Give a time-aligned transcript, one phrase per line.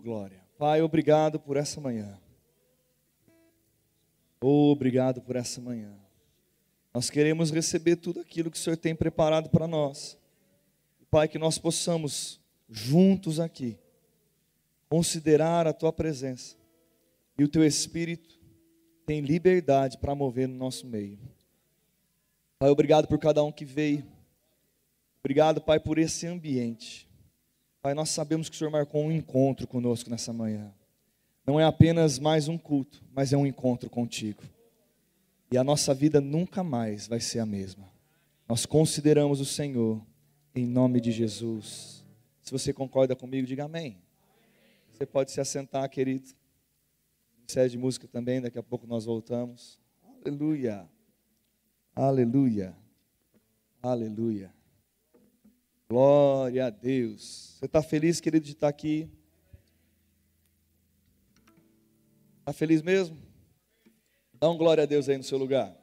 [0.00, 0.40] Glória.
[0.58, 2.18] Pai, obrigado por essa manhã.
[4.40, 5.94] Oh, obrigado por essa manhã.
[6.92, 10.18] Nós queremos receber tudo aquilo que o Senhor tem preparado para nós.
[11.10, 13.78] Pai, que nós possamos, juntos aqui,
[14.88, 16.56] considerar a Tua presença.
[17.38, 18.38] E o Teu Espírito
[19.06, 21.18] tem liberdade para mover no nosso meio.
[22.58, 24.04] Pai, obrigado por cada um que veio.
[25.20, 27.08] Obrigado, Pai, por esse ambiente.
[27.82, 30.72] Pai, nós sabemos que o Senhor marcou um encontro conosco nessa manhã.
[31.44, 34.40] Não é apenas mais um culto, mas é um encontro contigo.
[35.50, 37.90] E a nossa vida nunca mais vai ser a mesma.
[38.48, 40.00] Nós consideramos o Senhor
[40.54, 42.04] em nome de Jesus.
[42.40, 44.00] Se você concorda comigo, diga amém.
[44.92, 46.30] Você pode se assentar, querido.
[47.48, 49.80] Série de música também, daqui a pouco nós voltamos.
[50.24, 50.88] Aleluia.
[51.96, 52.76] Aleluia.
[53.82, 54.54] Aleluia.
[55.92, 57.58] Glória a Deus.
[57.58, 59.10] Você está feliz, querido, de estar aqui?
[62.38, 63.20] Está feliz mesmo?
[64.32, 65.76] Dá um glória a Deus aí no seu lugar.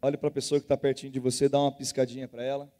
[0.00, 2.72] Olhe para a pessoa que está pertinho de você, dá uma piscadinha para ela.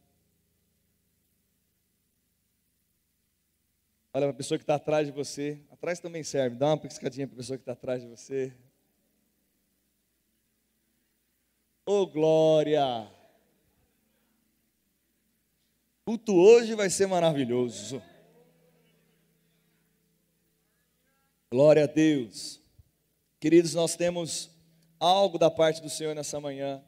[4.15, 5.61] Olha para a pessoa que está atrás de você.
[5.73, 6.55] Atrás também serve.
[6.55, 8.55] Dá uma piscadinha para a pessoa que está atrás de você.
[11.85, 13.11] Oh, glória!
[16.11, 18.03] Culto hoje vai ser maravilhoso.
[21.53, 22.61] Glória a Deus.
[23.39, 24.51] Queridos, nós temos
[24.99, 26.83] algo da parte do Senhor nessa manhã.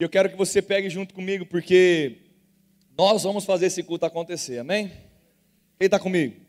[0.00, 2.22] E eu quero que você pegue junto comigo, porque
[2.98, 4.88] nós vamos fazer esse culto acontecer, amém?
[5.78, 6.40] Quem está comigo?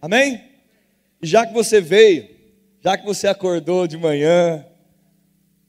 [0.00, 0.42] Amém?
[1.20, 2.30] E já que você veio,
[2.80, 4.66] já que você acordou de manhã,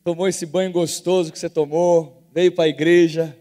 [0.02, 3.38] tomou esse banho gostoso que você tomou, veio para a igreja,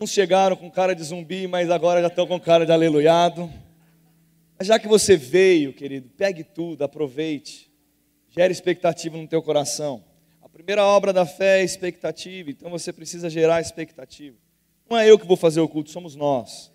[0.00, 3.52] Uns chegaram com cara de zumbi, mas agora já estão com cara de aleluiado.
[4.56, 7.68] Mas já que você veio, querido, pegue tudo, aproveite.
[8.28, 10.04] Gere expectativa no teu coração.
[10.40, 14.36] A primeira obra da fé é expectativa, então você precisa gerar expectativa.
[14.88, 16.70] Não é eu que vou fazer o culto, somos nós.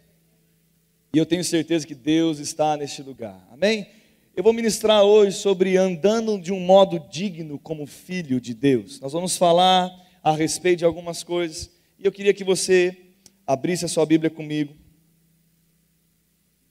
[1.14, 3.48] E eu tenho certeza que Deus está neste lugar.
[3.50, 3.88] Amém?
[4.36, 9.00] Eu vou ministrar hoje sobre andando de um modo digno como filho de Deus.
[9.00, 9.90] Nós vamos falar
[10.22, 11.72] a respeito de algumas coisas.
[11.98, 12.98] E eu queria que você
[13.46, 14.76] abrisse a sua Bíblia comigo.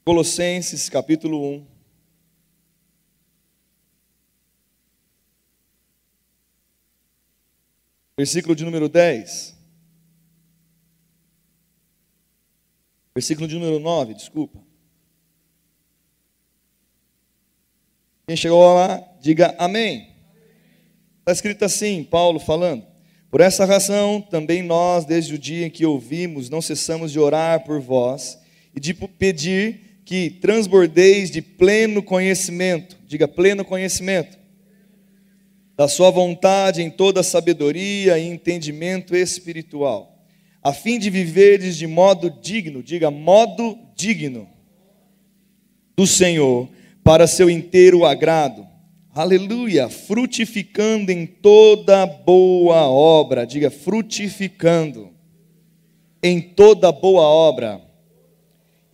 [0.05, 1.67] Colossenses capítulo 1.
[8.17, 9.57] Versículo de número 10.
[13.15, 14.59] Versículo de número 9, desculpa.
[18.27, 20.15] Quem chegou lá, diga amém.
[21.19, 22.92] Está escrito assim, Paulo falando.
[23.33, 27.65] Por essa razão, também nós, desde o dia em que ouvimos, não cessamos de orar
[27.65, 28.39] por vós
[28.77, 34.39] e de pedir que transbordeis de pleno conhecimento, diga pleno conhecimento,
[35.75, 40.15] da Sua vontade em toda sabedoria e entendimento espiritual,
[40.63, 44.47] a fim de viveres de modo digno, diga modo digno,
[45.97, 46.69] do Senhor,
[47.03, 48.72] para seu inteiro agrado
[49.15, 55.11] aleluia, frutificando em toda boa obra, diga frutificando
[56.23, 57.81] em toda boa obra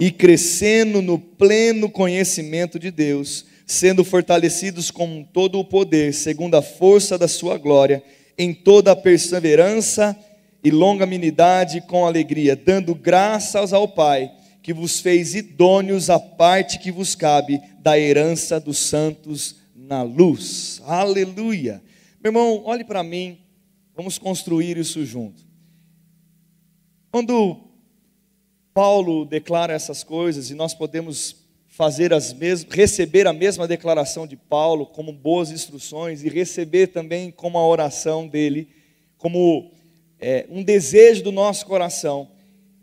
[0.00, 6.62] e crescendo no pleno conhecimento de Deus, sendo fortalecidos com todo o poder, segundo a
[6.62, 8.02] força da sua glória,
[8.36, 10.16] em toda a perseverança
[10.64, 16.90] e longanimidade com alegria, dando graças ao Pai que vos fez idôneos à parte que
[16.90, 19.57] vos cabe da herança dos santos
[19.88, 20.82] na luz.
[20.84, 21.82] Aleluia.
[22.22, 23.38] Meu irmão, olhe para mim,
[23.96, 25.42] vamos construir isso junto.
[27.10, 27.56] Quando
[28.74, 31.36] Paulo declara essas coisas e nós podemos
[31.68, 37.30] fazer as mesmas, receber a mesma declaração de Paulo como boas instruções e receber também
[37.30, 38.68] como a oração dele,
[39.16, 39.70] como
[40.20, 42.30] é, um desejo do nosso coração.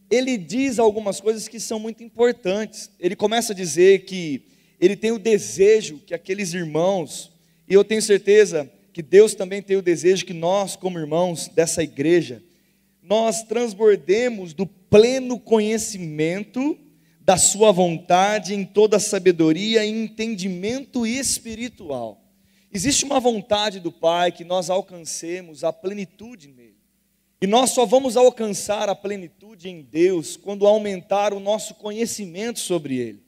[0.10, 2.90] Ele diz algumas coisas que são muito importantes.
[3.00, 7.31] Ele começa a dizer que ele tem o desejo que aqueles irmãos,
[7.68, 11.83] e eu tenho certeza que Deus também tem o desejo que nós, como irmãos dessa
[11.83, 12.44] igreja,
[13.01, 16.77] nós transbordemos do pleno conhecimento
[17.22, 22.22] da Sua vontade em toda sabedoria e entendimento espiritual.
[22.72, 26.75] Existe uma vontade do Pai que nós alcancemos a plenitude nele.
[27.42, 32.98] E nós só vamos alcançar a plenitude em Deus quando aumentar o nosso conhecimento sobre
[32.98, 33.25] Ele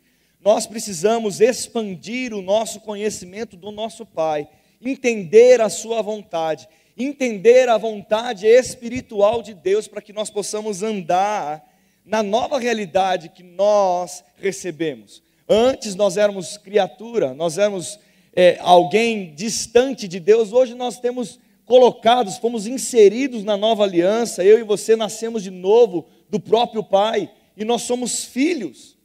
[0.48, 4.48] nós precisamos expandir o nosso conhecimento do nosso Pai,
[4.82, 11.70] entender a Sua vontade, entender a vontade espiritual de Deus para que nós possamos andar
[12.06, 15.22] na nova realidade que nós recebemos.
[15.50, 18.00] Antes nós éramos criatura, nós éramos
[18.34, 24.58] é, alguém distante de Deus, hoje nós temos colocados, fomos inseridos na nova aliança, eu
[24.58, 28.97] e você nascemos de novo do próprio Pai, e nós somos filhos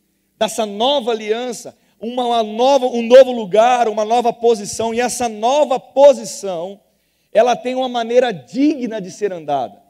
[0.43, 6.81] dessa nova aliança, uma nova, um novo lugar, uma nova posição, e essa nova posição,
[7.33, 9.81] ela tem uma maneira digna de ser andada.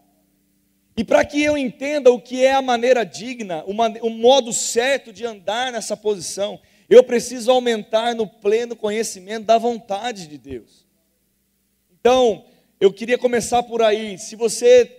[0.95, 5.25] E para que eu entenda o que é a maneira digna, o modo certo de
[5.25, 10.87] andar nessa posição, eu preciso aumentar no pleno conhecimento da vontade de Deus.
[11.99, 12.45] Então,
[12.79, 14.19] eu queria começar por aí.
[14.19, 14.99] Se você,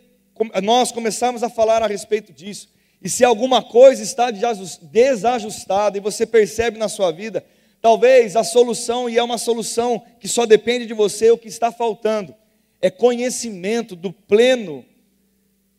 [0.63, 2.72] nós começarmos a falar a respeito disso,
[3.03, 7.43] e se alguma coisa está desajustada e você percebe na sua vida,
[7.81, 11.69] talvez a solução, e é uma solução que só depende de você, o que está
[11.69, 12.33] faltando
[12.81, 14.85] é conhecimento do pleno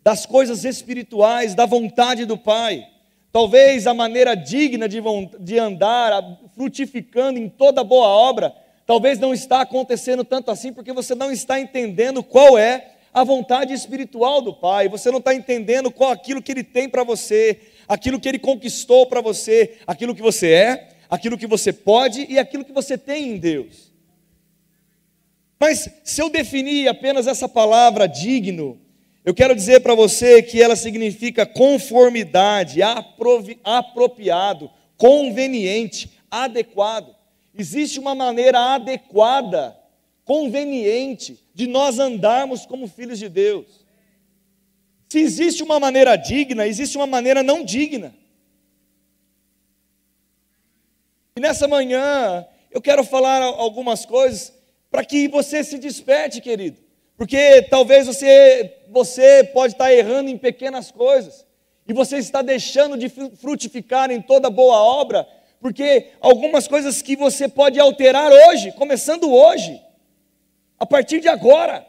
[0.03, 2.87] das coisas espirituais, da vontade do Pai.
[3.33, 5.03] Talvez a maneira digna de,
[5.41, 8.55] de andar, frutificando em toda boa obra,
[8.87, 13.73] talvez não está acontecendo tanto assim, porque você não está entendendo qual é a vontade
[13.73, 18.19] espiritual do Pai, você não está entendendo qual aquilo que Ele tem para você, aquilo
[18.19, 22.65] que Ele conquistou para você, aquilo que você é, aquilo que você pode e aquilo
[22.65, 23.93] que você tem em Deus.
[25.61, 28.81] Mas se eu definir apenas essa palavra digno,
[29.25, 32.81] eu quero dizer para você que ela significa conformidade,
[33.63, 37.15] apropriado, conveniente, adequado.
[37.57, 39.77] Existe uma maneira adequada,
[40.25, 43.85] conveniente, de nós andarmos como filhos de Deus.
[45.09, 48.15] Se existe uma maneira digna, existe uma maneira não digna.
[51.37, 54.53] E nessa manhã, eu quero falar algumas coisas
[54.91, 56.79] para que você se desperte, querido.
[57.17, 61.47] Porque talvez você, você pode estar errando em pequenas coisas,
[61.87, 65.27] e você está deixando de frutificar em toda boa obra,
[65.61, 69.81] porque algumas coisas que você pode alterar hoje, começando hoje,
[70.85, 71.83] a partir de agora,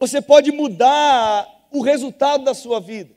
[0.00, 3.10] você pode mudar o resultado da sua vida.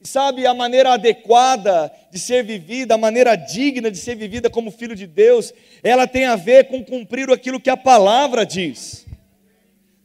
[0.00, 4.72] E sabe, a maneira adequada de ser vivida, a maneira digna de ser vivida como
[4.72, 9.06] filho de Deus, ela tem a ver com cumprir aquilo que a palavra diz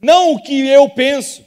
[0.00, 1.44] não o que eu penso,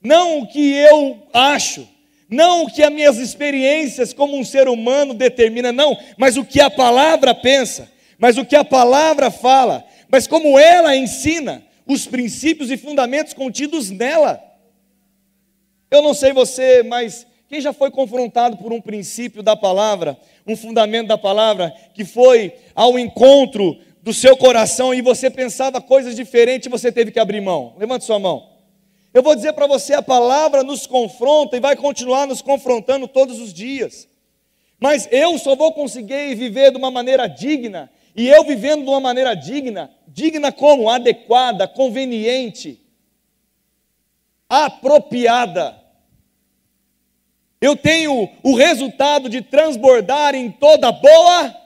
[0.00, 1.88] não o que eu acho,
[2.28, 6.60] não o que as minhas experiências como um ser humano determina, não, mas o que
[6.60, 12.70] a palavra pensa, mas o que a palavra fala, mas como ela ensina os princípios
[12.70, 14.40] e fundamentos contidos nela.
[15.90, 20.16] Eu não sei você, mas quem já foi confrontado por um princípio da palavra,
[20.46, 26.14] um fundamento da palavra, que foi ao encontro do seu coração e você pensava coisas
[26.14, 27.74] diferentes e você teve que abrir mão?
[27.76, 28.48] Levante sua mão.
[29.12, 33.40] Eu vou dizer para você: a palavra nos confronta e vai continuar nos confrontando todos
[33.40, 34.08] os dias.
[34.78, 37.90] Mas eu só vou conseguir viver de uma maneira digna,
[38.20, 40.90] e eu vivendo de uma maneira digna, digna como?
[40.90, 42.78] Adequada, conveniente,
[44.46, 45.74] apropriada.
[47.58, 51.56] Eu tenho o resultado de transbordar em toda boa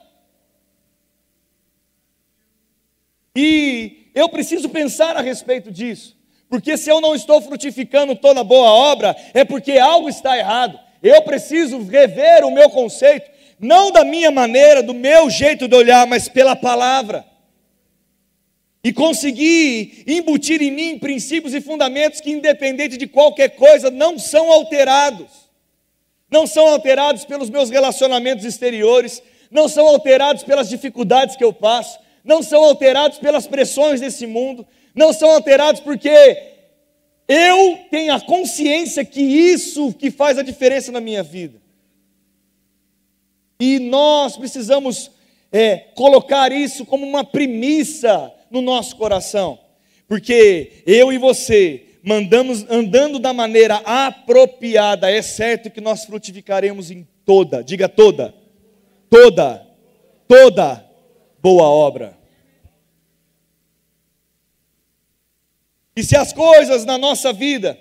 [3.35, 6.15] E eu preciso pensar a respeito disso,
[6.47, 10.79] porque se eu não estou frutificando toda boa obra, é porque algo está errado.
[11.03, 13.29] Eu preciso rever o meu conceito,
[13.59, 17.25] não da minha maneira, do meu jeito de olhar, mas pela palavra.
[18.83, 24.51] E conseguir embutir em mim princípios e fundamentos que, independente de qualquer coisa, não são
[24.51, 25.27] alterados.
[26.29, 31.97] Não são alterados pelos meus relacionamentos exteriores, não são alterados pelas dificuldades que eu passo,
[32.23, 36.09] não são alterados pelas pressões desse mundo, não são alterados porque
[37.27, 41.64] eu tenho a consciência que isso que faz a diferença na minha vida.
[43.59, 45.11] E nós precisamos
[45.51, 49.59] é, colocar isso como uma premissa no nosso coração,
[50.07, 57.07] porque eu e você mandamos andando da maneira apropriada, é certo que nós frutificaremos em
[57.25, 58.33] toda, diga toda,
[59.09, 59.65] toda,
[60.27, 60.85] toda
[61.41, 62.17] boa obra.
[65.95, 67.79] E se as coisas na nossa vida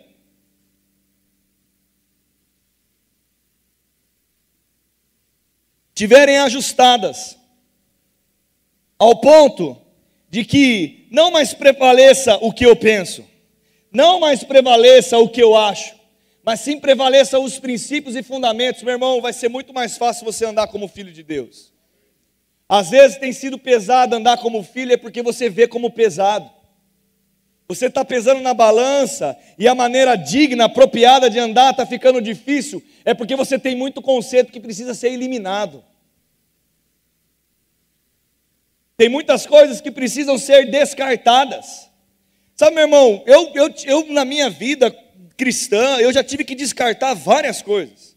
[5.94, 7.38] tiverem ajustadas
[8.98, 9.80] ao ponto
[10.28, 13.24] de que não mais prevaleça o que eu penso,
[13.92, 15.94] não mais prevaleça o que eu acho,
[16.42, 20.44] mas sim prevaleça os princípios e fundamentos, meu irmão, vai ser muito mais fácil você
[20.44, 21.72] andar como filho de Deus.
[22.68, 26.50] Às vezes tem sido pesado andar como filho, é porque você vê como pesado.
[27.66, 32.82] Você está pesando na balança e a maneira digna, apropriada de andar está ficando difícil,
[33.04, 35.82] é porque você tem muito conceito que precisa ser eliminado.
[38.96, 41.90] Tem muitas coisas que precisam ser descartadas.
[42.54, 44.94] Sabe, meu irmão, eu, eu, eu na minha vida
[45.36, 48.14] cristã, eu já tive que descartar várias coisas.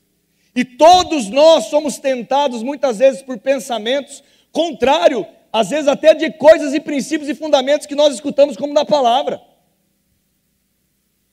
[0.55, 5.25] E todos nós somos tentados muitas vezes por pensamentos contrários,
[5.59, 9.41] às vezes até de coisas e princípios e fundamentos que nós escutamos como da palavra.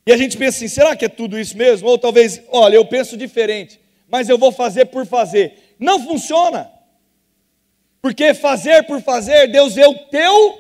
[0.07, 1.89] E a gente pensa assim: será que é tudo isso mesmo?
[1.89, 3.79] Ou talvez, olha, eu penso diferente,
[4.09, 5.77] mas eu vou fazer por fazer.
[5.79, 6.73] Não funciona.
[8.01, 10.59] Porque fazer por fazer, Deus vê o teu.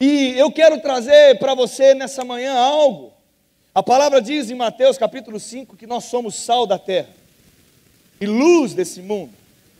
[0.00, 3.12] E eu quero trazer para você nessa manhã algo.
[3.74, 7.21] A palavra diz em Mateus capítulo 5 que nós somos sal da terra
[8.22, 9.32] e luz desse mundo.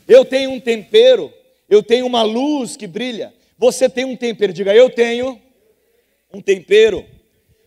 [0.08, 1.32] Eu tenho um tempero,
[1.70, 3.32] eu tenho uma luz que brilha.
[3.56, 5.40] Você tem um tempero, diga eu tenho
[6.34, 7.06] um tempero.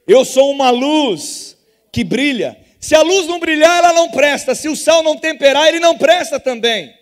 [0.06, 1.56] Eu sou uma luz
[1.94, 2.60] que brilha.
[2.78, 4.54] Se a luz não brilhar, ela não presta.
[4.54, 6.94] Se o sal não temperar, ele não presta também.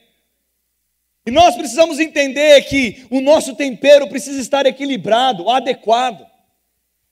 [1.25, 6.27] E nós precisamos entender que o nosso tempero precisa estar equilibrado, adequado.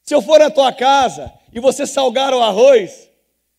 [0.04, 3.10] Se eu for à tua casa e você salgar o arroz,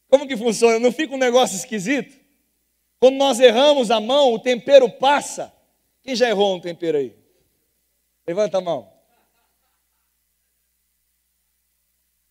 [0.09, 0.78] como que funciona?
[0.78, 2.22] Não fica um negócio esquisito?
[3.02, 5.52] Quando nós erramos a mão, o tempero passa.
[6.04, 7.12] Quem já errou um tempero aí?
[8.25, 8.92] Levanta a mão.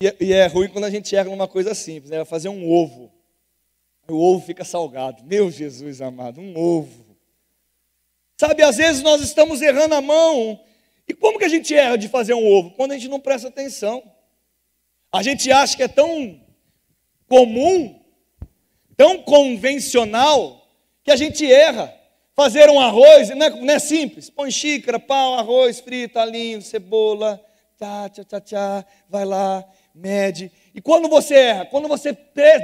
[0.01, 2.23] E, e é ruim quando a gente erra numa coisa simples, né?
[2.23, 3.11] Fazer um ovo.
[4.07, 5.21] O ovo fica salgado.
[5.25, 7.17] Meu Jesus amado, um ovo.
[8.37, 10.57] Sabe, às vezes nós estamos errando a mão.
[11.05, 12.71] E como que a gente erra de fazer um ovo?
[12.71, 14.01] Quando a gente não presta atenção.
[15.11, 16.41] A gente acha que é tão
[17.27, 18.01] comum,
[18.95, 20.60] tão convencional,
[21.03, 21.93] que a gente erra.
[22.33, 24.29] Fazer um arroz não é, não é simples.
[24.29, 27.43] Põe xícara, pau, arroz, frito, alinho, cebola,
[27.77, 30.51] tá, tchá, tchá, tchá, vai lá, mede.
[30.73, 31.65] E quando você erra?
[31.65, 32.17] Quando você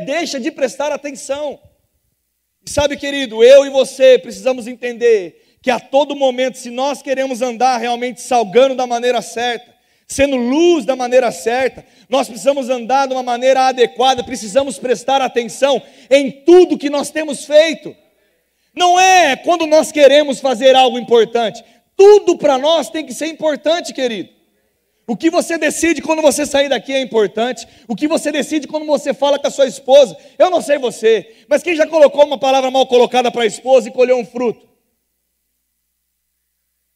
[0.05, 1.59] deixa de prestar atenção.
[2.65, 7.41] E sabe, querido, eu e você precisamos entender que a todo momento, se nós queremos
[7.41, 9.75] andar realmente salgando da maneira certa,
[10.07, 15.81] sendo luz da maneira certa, nós precisamos andar de uma maneira adequada, precisamos prestar atenção
[16.09, 17.93] em tudo que nós temos feito.
[18.77, 21.63] Não é quando nós queremos fazer algo importante,
[21.95, 24.29] tudo para nós tem que ser importante, querido.
[25.09, 27.65] O que você decide quando você sair daqui é importante.
[27.87, 30.15] O que você decide quando você fala com a sua esposa.
[30.37, 33.87] Eu não sei você, mas quem já colocou uma palavra mal colocada para a esposa
[33.87, 34.67] e colheu um fruto?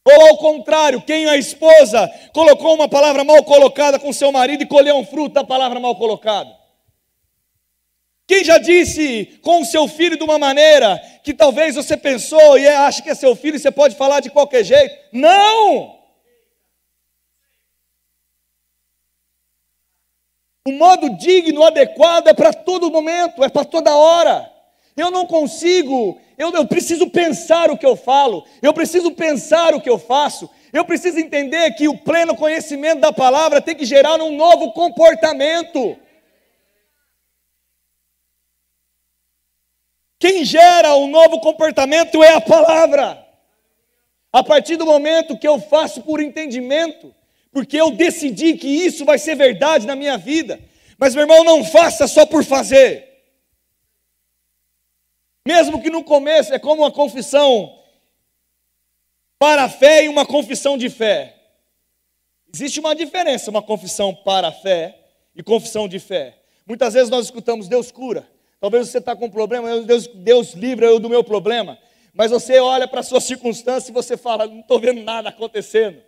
[0.04, 4.66] Ou ao contrário, quem a esposa colocou uma palavra mal colocada com seu marido e
[4.66, 6.61] colheu um fruto da palavra mal colocada?
[8.26, 12.66] Quem já disse com o seu filho de uma maneira que talvez você pensou e
[12.66, 14.94] acha que é seu filho e você pode falar de qualquer jeito?
[15.12, 16.02] Não!
[20.64, 24.48] O modo digno, adequado é para todo momento, é para toda hora.
[24.96, 29.80] Eu não consigo, eu, eu preciso pensar o que eu falo, eu preciso pensar o
[29.80, 34.22] que eu faço, eu preciso entender que o pleno conhecimento da palavra tem que gerar
[34.22, 35.96] um novo comportamento.
[40.22, 43.26] Quem gera um novo comportamento é a palavra.
[44.32, 47.12] A partir do momento que eu faço por entendimento,
[47.50, 50.60] porque eu decidi que isso vai ser verdade na minha vida.
[50.96, 53.04] Mas, meu irmão, não faça só por fazer.
[55.44, 57.76] Mesmo que no começo é como uma confissão
[59.40, 61.34] para a fé e uma confissão de fé.
[62.54, 66.38] Existe uma diferença, uma confissão para a fé e confissão de fé.
[66.64, 68.30] Muitas vezes nós escutamos Deus cura.
[68.62, 71.76] Talvez você está com um problema, Deus, Deus livra eu do meu problema.
[72.14, 75.98] Mas você olha para a sua circunstância e você fala, não estou vendo nada acontecendo.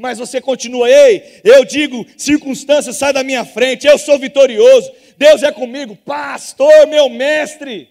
[0.00, 5.42] Mas você continua, ei, eu digo, circunstâncias, sai da minha frente, eu sou vitorioso, Deus
[5.42, 7.90] é comigo, pastor, meu mestre.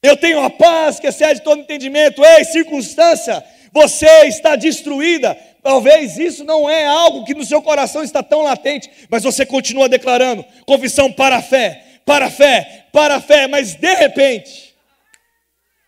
[0.00, 2.24] Eu tenho a paz que excede todo entendimento.
[2.24, 5.36] Ei, circunstância, você está destruída.
[5.64, 9.88] Talvez isso não é algo que no seu coração está tão latente, mas você continua
[9.88, 14.74] declarando confissão para a fé, para a fé, para a fé, mas de repente,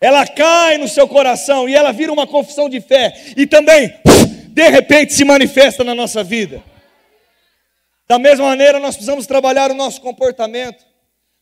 [0.00, 3.94] ela cai no seu coração e ela vira uma confissão de fé, e também
[4.48, 6.62] de repente se manifesta na nossa vida.
[8.08, 10.84] Da mesma maneira, nós precisamos trabalhar o nosso comportamento,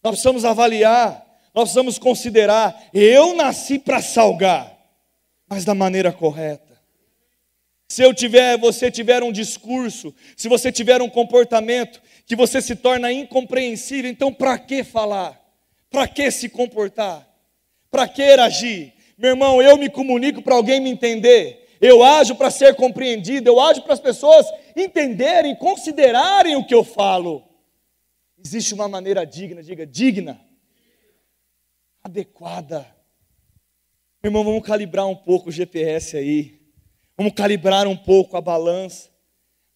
[0.04, 2.78] nós precisamos avaliar, nós precisamos considerar.
[2.92, 4.76] Eu nasci para salgar,
[5.48, 6.76] mas da maneira correta.
[7.88, 12.76] Se eu tiver, você tiver um discurso, se você tiver um comportamento que você se
[12.76, 15.40] torna incompreensível, então para que falar?
[15.88, 17.26] Para que se comportar?
[17.90, 18.92] Para que agir?
[19.16, 23.60] Meu irmão, eu me comunico para alguém me entender eu ajo para ser compreendido, eu
[23.60, 27.44] ajo para as pessoas entenderem, considerarem o que eu falo.
[28.42, 30.40] Existe uma maneira digna, diga digna,
[32.02, 32.86] adequada.
[34.22, 36.60] Irmão, vamos calibrar um pouco o GPS aí.
[37.16, 39.10] Vamos calibrar um pouco a balança.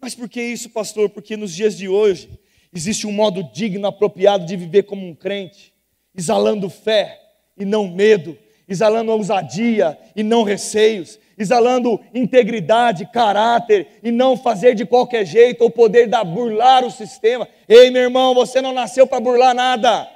[0.00, 1.10] Mas por que isso, pastor?
[1.10, 2.39] Porque nos dias de hoje
[2.72, 5.72] existe um modo digno, apropriado de viver como um crente,
[6.14, 7.20] exalando fé
[7.56, 14.86] e não medo, exalando ousadia e não receios, exalando integridade, caráter e não fazer de
[14.86, 17.48] qualquer jeito ou poder dar burlar o sistema.
[17.68, 20.08] Ei, meu irmão, você não nasceu para burlar nada.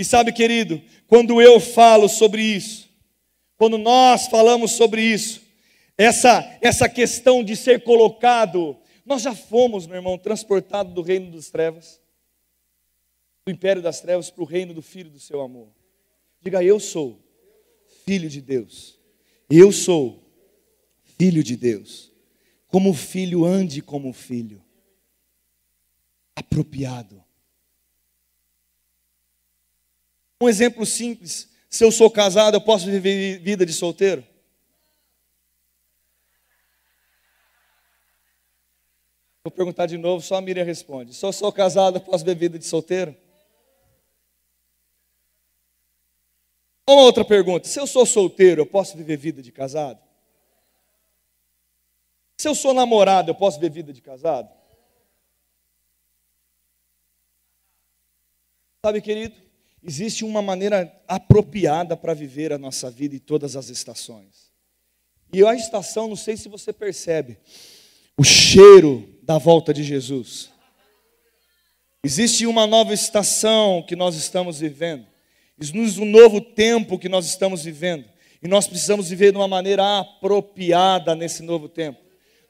[0.00, 2.90] E sabe, querido, quando eu falo sobre isso,
[3.56, 5.40] quando nós falamos sobre isso,
[5.96, 11.50] essa, essa questão de ser colocado, nós já fomos, meu irmão, transportados do reino das
[11.50, 12.00] trevas,
[13.46, 15.68] do império das trevas para o reino do Filho do seu amor.
[16.40, 17.20] Diga, eu sou
[18.04, 18.98] filho de Deus.
[19.48, 20.22] Eu sou
[21.18, 22.10] filho de Deus.
[22.68, 24.64] Como filho, ande como filho.
[26.34, 27.22] Apropriado.
[30.40, 34.26] Um exemplo simples: se eu sou casado, eu posso viver vida de solteiro?
[39.44, 41.12] Vou perguntar de novo, só a Miriam responde.
[41.20, 43.16] Eu sou casado, eu posso vida de solteiro?
[46.88, 50.00] Uma outra pergunta: se eu sou solteiro, eu posso viver vida de casado?
[52.38, 54.50] Se eu sou namorado, eu posso viver vida de casado?
[58.84, 59.42] Sabe, querido?
[59.82, 64.52] existe uma maneira apropriada para viver a nossa vida em todas as estações.
[65.32, 67.38] E a estação, não sei se você percebe,
[68.16, 70.50] o cheiro da volta de Jesus.
[72.04, 75.06] Existe uma nova estação que nós estamos vivendo,
[75.60, 78.04] existe um novo tempo que nós estamos vivendo,
[78.42, 82.00] e nós precisamos viver de uma maneira apropriada nesse novo tempo.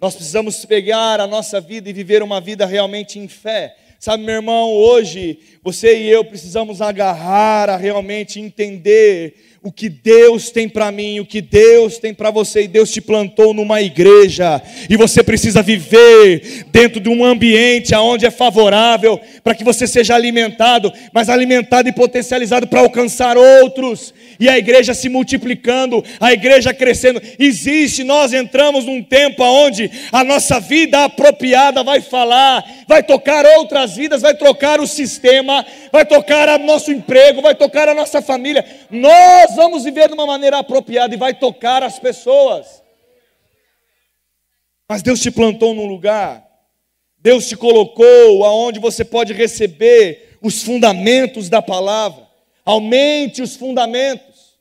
[0.01, 4.35] Nós precisamos pegar a nossa vida e viver uma vida realmente em fé, Sabe, meu
[4.35, 10.91] irmão, hoje você e eu precisamos agarrar a realmente entender o que Deus tem para
[10.91, 15.23] mim, o que Deus tem para você, e Deus te plantou numa igreja, e você
[15.23, 21.29] precisa viver dentro de um ambiente onde é favorável para que você seja alimentado, mas
[21.29, 27.23] alimentado e potencializado para alcançar outros, e a igreja se multiplicando, a igreja crescendo.
[27.39, 33.95] Existe, nós entramos num tempo onde a nossa vida apropriada vai falar, vai tocar outras
[33.95, 38.65] vidas, vai trocar o sistema, vai tocar o nosso emprego, vai tocar a nossa família.
[38.91, 42.83] Nós nós vamos viver de uma maneira apropriada e vai tocar as pessoas.
[44.89, 46.43] Mas Deus te plantou num lugar,
[47.19, 52.27] Deus te colocou aonde você pode receber os fundamentos da palavra.
[52.65, 54.57] Aumente os fundamentos.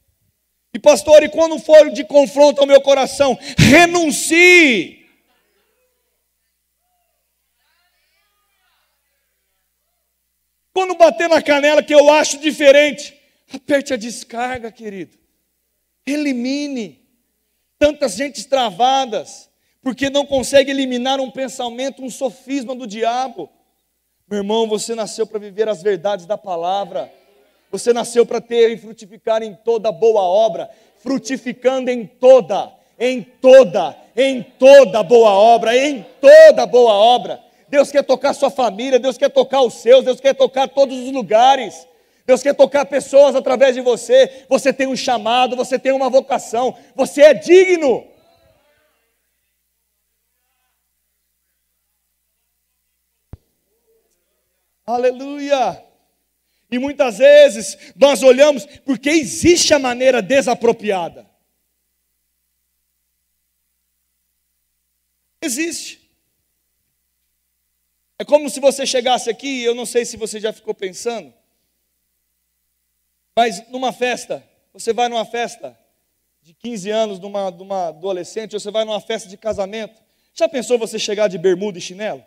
[0.73, 5.05] E pastor, e quando for de confronto ao meu coração, renuncie.
[10.73, 13.20] Quando bater na canela que eu acho diferente,
[13.53, 15.17] Aperte a descarga, querido.
[16.05, 17.01] Elimine.
[17.77, 19.49] Tantas gentes travadas,
[19.81, 23.49] porque não consegue eliminar um pensamento, um sofisma do diabo.
[24.29, 27.11] Meu irmão, você nasceu para viver as verdades da palavra.
[27.71, 33.97] Você nasceu para ter e frutificar em toda boa obra, frutificando em toda, em toda,
[34.15, 37.39] em toda boa obra, em toda boa obra.
[37.67, 41.11] Deus quer tocar sua família, Deus quer tocar os seus, Deus quer tocar todos os
[41.11, 41.87] lugares.
[42.31, 44.45] Deus quer tocar pessoas através de você.
[44.47, 48.07] Você tem um chamado, você tem uma vocação, você é digno.
[54.85, 55.83] Aleluia!
[56.71, 61.29] E muitas vezes nós olhamos porque existe a maneira desapropriada.
[65.41, 66.09] Existe.
[68.17, 71.40] É como se você chegasse aqui, eu não sei se você já ficou pensando,
[73.35, 75.77] mas numa festa, você vai numa festa
[76.41, 80.01] de 15 anos de uma, de uma adolescente, ou você vai numa festa de casamento.
[80.33, 82.23] Já pensou você chegar de bermuda e chinelo?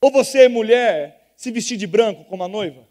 [0.00, 2.86] Ou você, mulher, se vestir de branco como a noiva?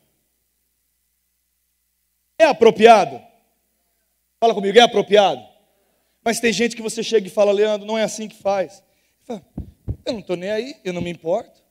[2.38, 3.22] É apropriado?
[4.39, 5.42] Fala comigo, é apropriado?
[6.24, 8.84] Mas tem gente que você chega e fala, Leandro, não é assim que faz.
[10.06, 11.62] Eu não estou nem aí, eu não me importo.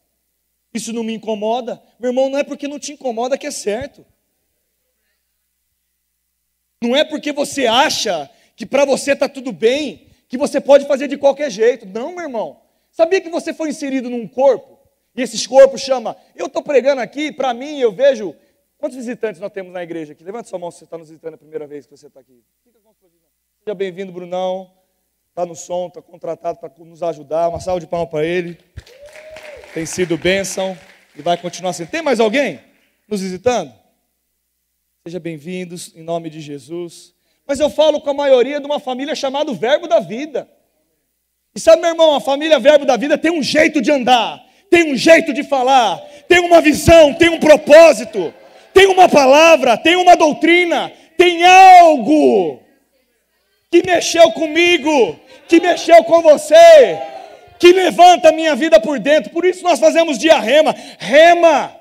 [0.75, 1.83] Isso não me incomoda.
[1.99, 4.05] Meu irmão, não é porque não te incomoda que é certo.
[6.83, 11.09] Não é porque você acha que para você está tudo bem, que você pode fazer
[11.09, 11.87] de qualquer jeito.
[11.87, 12.61] Não, meu irmão.
[12.91, 14.79] Sabia que você foi inserido num corpo?
[15.15, 16.17] E esses corpos chama.
[16.35, 18.35] Eu estou pregando aqui, para mim, eu vejo.
[18.79, 20.25] Quantos visitantes nós temos na igreja aqui?
[20.25, 22.43] Levanta sua mão se você está nos visitando a primeira vez que você está aqui.
[23.63, 24.73] Seja bem-vindo, Brunão.
[25.29, 27.49] Está no som, está contratado para nos ajudar.
[27.49, 28.59] Uma salva de palmas para ele
[29.75, 30.77] tem sido bênção.
[31.17, 31.91] E vai continuar sendo.
[31.91, 32.61] Tem mais alguém
[33.07, 33.73] nos visitando?
[35.07, 37.13] Seja bem-vindos em nome de Jesus.
[37.47, 40.49] Mas eu falo com a maioria de uma família chamada Verbo da Vida.
[41.55, 44.91] E sabe, meu irmão, a família Verbo da Vida tem um jeito de andar, tem
[44.91, 48.33] um jeito de falar, tem uma visão, tem um propósito,
[48.73, 52.63] tem uma palavra, tem uma doutrina, tem algo
[53.71, 56.99] que mexeu comigo, que mexeu com você,
[57.63, 59.31] que levanta a minha vida por dentro.
[59.31, 60.75] Por isso nós fazemos dia rema.
[60.99, 61.73] Rema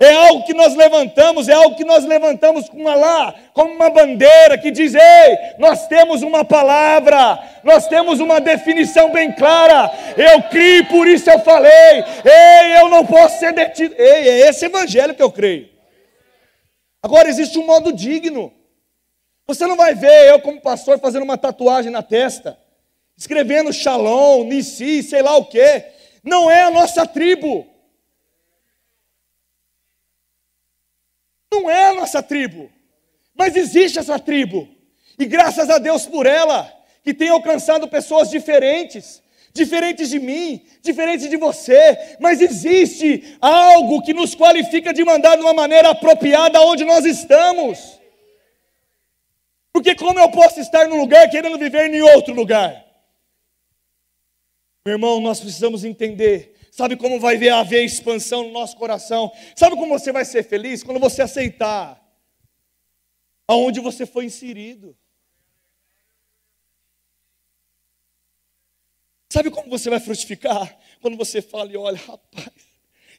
[0.00, 3.90] é algo que nós levantamos, é algo que nós levantamos com uma lá, como uma
[3.90, 9.92] bandeira que diz: ei, nós temos uma palavra, nós temos uma definição bem clara.
[10.16, 12.02] Eu criei, por isso eu falei.
[12.24, 13.94] Ei, eu não posso ser detido.
[13.98, 15.68] Ei, é esse evangelho que eu creio.
[17.02, 18.50] Agora existe um modo digno.
[19.46, 22.58] Você não vai ver eu, como pastor, fazendo uma tatuagem na testa,
[23.18, 25.84] escrevendo Shalom, Nissi, sei lá o quê.
[26.22, 27.66] Não é a nossa tribo.
[31.52, 32.70] Não é a nossa tribo,
[33.34, 34.68] mas existe essa tribo,
[35.18, 39.20] e graças a Deus por ela, que tem alcançado pessoas diferentes,
[39.52, 45.42] diferentes de mim, diferentes de você, mas existe algo que nos qualifica de mandar de
[45.42, 47.98] uma maneira apropriada onde nós estamos.
[49.72, 52.87] Porque como eu posso estar num lugar querendo viver em outro lugar?
[54.88, 59.30] Meu irmão, nós precisamos entender Sabe como vai haver expansão no nosso coração?
[59.54, 60.82] Sabe como você vai ser feliz?
[60.82, 62.00] Quando você aceitar
[63.46, 64.96] aonde você foi inserido.
[69.28, 70.78] Sabe como você vai frutificar?
[71.02, 72.52] Quando você fala e olha, rapaz,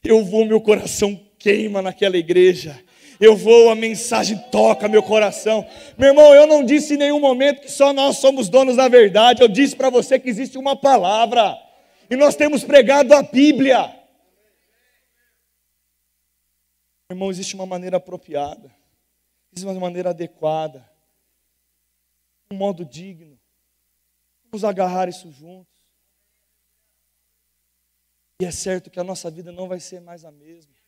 [0.02, 2.82] eu vou, meu coração queima naquela igreja.
[3.20, 5.68] Eu vou, a mensagem toca meu coração.
[5.98, 9.42] Meu irmão, eu não disse em nenhum momento que só nós somos donos da verdade.
[9.42, 11.54] Eu disse para você que existe uma palavra
[12.08, 13.94] e nós temos pregado a Bíblia.
[17.10, 18.74] Irmão, existe uma maneira apropriada,
[19.52, 20.88] existe uma maneira adequada,
[22.50, 23.38] um modo digno.
[24.44, 25.68] Vamos agarrar isso juntos.
[28.40, 30.79] E é certo que a nossa vida não vai ser mais a mesma.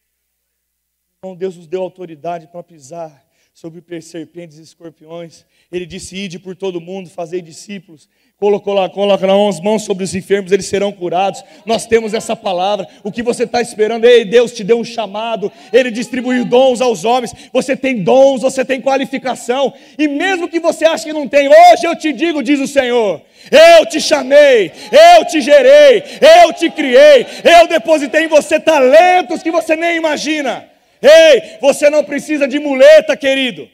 [1.24, 5.44] Então Deus nos deu autoridade para pisar sobre serpentes e escorpiões.
[5.70, 8.08] Ele disse: Ide por todo mundo, fazei discípulos.
[8.36, 11.44] Colocou lá, coloca lá as mãos sobre os enfermos, eles serão curados.
[11.64, 12.88] Nós temos essa palavra.
[13.04, 14.04] O que você está esperando?
[14.04, 17.32] Ei, Deus te deu um chamado, Ele distribuiu dons aos homens.
[17.52, 19.72] Você tem dons, você tem qualificação.
[19.96, 23.22] E mesmo que você ache que não tem, hoje eu te digo, diz o Senhor.
[23.48, 26.02] Eu te chamei, eu te gerei,
[26.42, 30.71] eu te criei, eu depositei em você talentos que você nem imagina.
[31.02, 33.68] Ei, você não precisa de muleta, querido.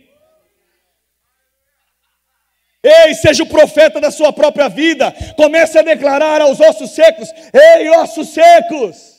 [2.82, 5.12] Ei, seja o profeta da sua própria vida.
[5.36, 9.18] Comece a declarar aos ossos secos: Ei, ossos secos.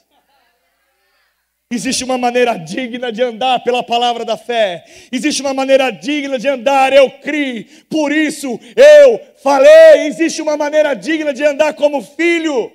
[1.71, 4.83] Existe uma maneira digna de andar pela palavra da fé.
[5.11, 10.07] Existe uma maneira digna de andar, eu criei, por isso eu falei.
[10.07, 12.71] Existe uma maneira digna de andar como filho.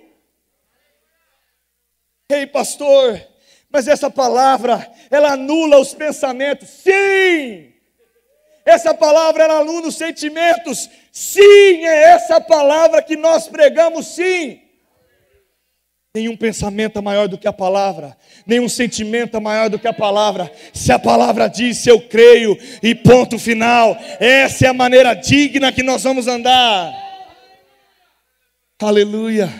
[2.30, 3.20] Ei, pastor,
[3.74, 6.68] mas essa palavra, ela anula os pensamentos.
[6.68, 7.72] Sim!
[8.64, 10.88] Essa palavra ela anula os sentimentos.
[11.10, 14.60] Sim, é essa palavra que nós pregamos, sim.
[16.14, 19.92] Nenhum pensamento é maior do que a palavra, nenhum sentimento é maior do que a
[19.92, 20.48] palavra.
[20.72, 23.98] Se a palavra diz, eu creio, e ponto final.
[24.20, 26.94] Essa é a maneira digna que nós vamos andar.
[28.80, 29.52] Aleluia,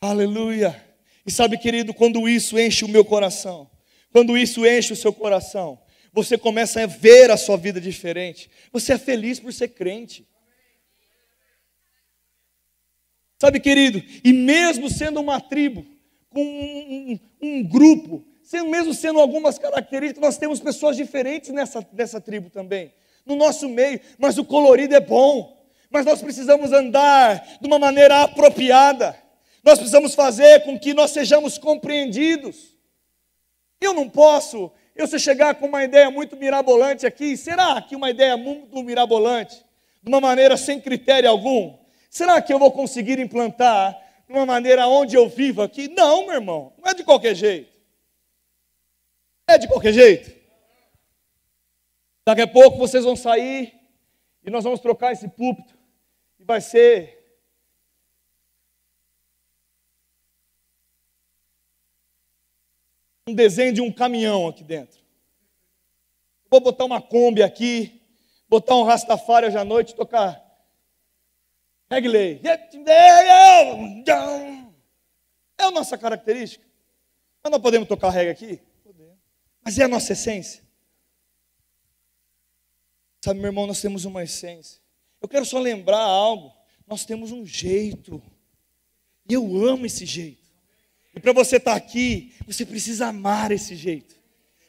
[0.00, 0.91] aleluia.
[1.26, 3.70] E sabe, querido, quando isso enche o meu coração,
[4.12, 5.78] quando isso enche o seu coração,
[6.12, 8.50] você começa a ver a sua vida diferente.
[8.72, 10.28] Você é feliz por ser crente.
[13.38, 15.84] Sabe, querido, e mesmo sendo uma tribo,
[16.28, 18.24] com um, um, um grupo,
[18.70, 22.92] mesmo sendo algumas características, nós temos pessoas diferentes nessa, nessa tribo também,
[23.26, 28.22] no nosso meio, mas o colorido é bom, mas nós precisamos andar de uma maneira
[28.22, 29.16] apropriada.
[29.62, 32.76] Nós precisamos fazer com que nós sejamos compreendidos.
[33.80, 38.10] Eu não posso, eu se chegar com uma ideia muito mirabolante aqui, será que uma
[38.10, 39.64] ideia muito mirabolante,
[40.02, 41.76] de uma maneira sem critério algum,
[42.10, 45.88] será que eu vou conseguir implantar de uma maneira onde eu vivo aqui?
[45.88, 47.72] Não, meu irmão, não é de qualquer jeito.
[49.46, 50.32] É de qualquer jeito.
[52.24, 53.74] Daqui a pouco vocês vão sair
[54.44, 55.76] e nós vamos trocar esse púlpito
[56.38, 57.21] e vai ser
[63.26, 65.00] um desenho de um caminhão aqui dentro.
[66.50, 68.02] Vou botar uma Kombi aqui,
[68.48, 70.42] botar um Rastafari hoje à noite, tocar
[71.90, 72.40] Regley.
[75.58, 76.64] É a nossa característica.
[77.44, 78.60] Nós podemos tocar regra aqui?
[79.64, 80.62] Mas é a nossa essência.
[83.20, 84.80] Sabe, meu irmão, nós temos uma essência.
[85.20, 86.52] Eu quero só lembrar algo.
[86.86, 88.22] Nós temos um jeito.
[89.28, 90.41] E eu amo esse jeito.
[91.14, 94.14] E para você estar tá aqui, você precisa amar esse jeito.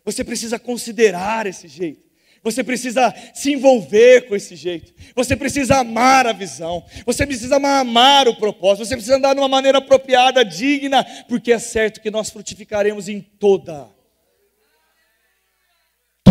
[0.06, 2.04] Você precisa considerar esse jeito.
[2.44, 4.94] Você precisa se envolver com esse jeito.
[5.16, 6.84] Você precisa amar a visão.
[7.06, 8.86] Você precisa amar o propósito.
[8.86, 13.22] Você precisa andar de uma maneira apropriada, digna, porque é certo que nós frutificaremos em
[13.22, 13.90] toda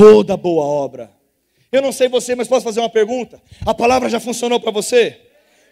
[0.02, 1.10] toda boa obra.
[1.70, 3.40] Eu não sei você, mas posso fazer uma pergunta?
[3.64, 5.20] A palavra já funcionou para você?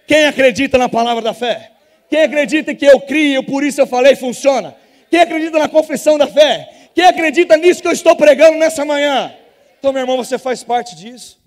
[0.06, 1.72] Quem acredita na palavra da fé?
[2.10, 4.76] Quem acredita que eu crio, por isso eu falei, funciona?
[5.08, 6.90] Quem acredita na confissão da fé?
[6.92, 9.32] Quem acredita nisso que eu estou pregando nessa manhã?
[9.78, 11.40] Então, meu irmão, você faz parte disso.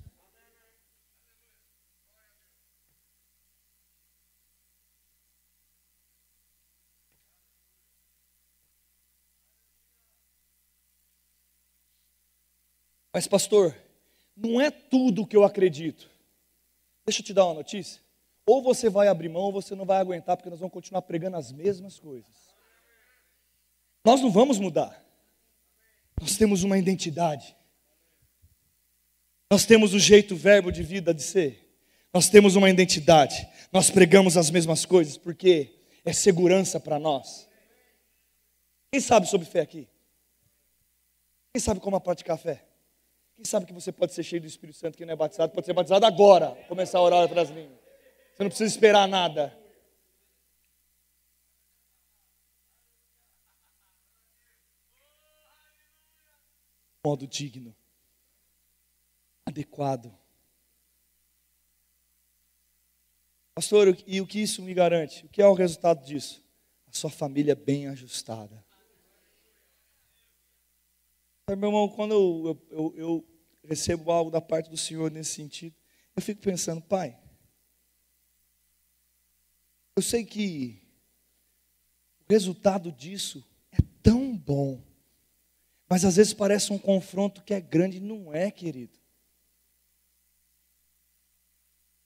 [13.12, 13.76] Mas, pastor,
[14.36, 16.10] não é tudo o que eu acredito.
[17.06, 18.03] Deixa eu te dar uma notícia.
[18.46, 21.38] Ou você vai abrir mão, ou você não vai aguentar, porque nós vamos continuar pregando
[21.38, 22.54] as mesmas coisas.
[24.04, 25.02] Nós não vamos mudar.
[26.20, 27.56] Nós temos uma identidade.
[29.50, 31.64] Nós temos o jeito, verbo de vida de ser.
[32.14, 33.48] Nós temos uma identidade.
[33.72, 37.48] Nós pregamos as mesmas coisas, porque é segurança para nós.
[38.92, 39.88] Quem sabe sobre fé aqui?
[41.54, 42.66] Quem sabe como praticar fé?
[43.36, 45.66] Quem sabe que você pode ser cheio do Espírito Santo, que não é batizado, pode
[45.66, 47.83] ser batizado agora, começar a orar outras línguas.
[48.34, 49.56] Você não precisa esperar nada.
[57.06, 57.76] Modo digno,
[59.46, 60.18] adequado.
[63.54, 65.26] Pastor, e o que isso me garante?
[65.26, 66.44] O que é o resultado disso?
[66.88, 68.64] A sua família bem ajustada.
[71.50, 73.28] Meu irmão, quando eu, eu, eu,
[73.66, 75.76] recebo algo da parte do Senhor nesse sentido,
[76.16, 77.20] eu fico pensando, Pai,
[79.96, 80.82] eu sei que
[82.28, 84.82] o resultado disso é tão bom,
[85.88, 88.98] mas às vezes parece um confronto que é grande, não é, querido.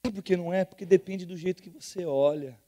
[0.06, 0.66] Sabe por que não é?
[0.66, 2.60] Porque depende do jeito que você olha.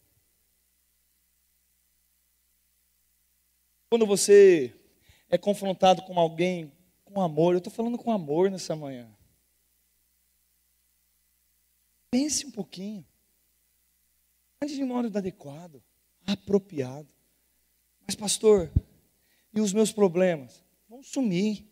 [3.89, 4.75] Quando você
[5.29, 6.71] é confrontado com alguém
[7.09, 7.53] com amor.
[7.53, 9.09] Eu estou falando com amor nessa manhã.
[12.11, 13.05] Pense um pouquinho.
[14.61, 15.81] Ande de modo adequado,
[16.27, 17.07] apropriado.
[18.05, 18.69] Mas, pastor,
[19.53, 20.63] e os meus problemas?
[20.89, 21.65] Vão sumir.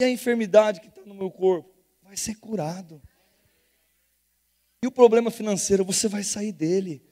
[0.00, 1.74] E a enfermidade que está no meu corpo?
[2.02, 3.02] Vai ser curado.
[4.82, 5.84] E o problema financeiro?
[5.86, 7.02] Você vai sair dele.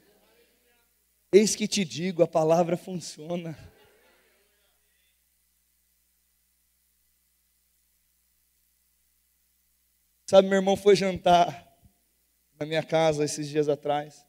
[1.33, 3.59] Eis que te digo, a palavra funciona.
[10.27, 11.66] Sabe, meu irmão foi jantar
[12.59, 14.27] na minha casa esses dias atrás.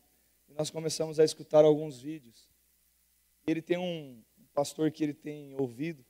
[0.50, 2.48] E nós começamos a escutar alguns vídeos.
[3.46, 4.22] Ele tem um
[4.54, 6.06] pastor que ele tem ouvido.